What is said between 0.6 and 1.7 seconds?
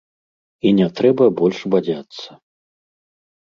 І не трэба больш